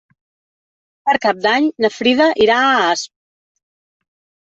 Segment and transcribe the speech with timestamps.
[1.09, 3.15] Per Cap d'Any na Frida irà a Asp.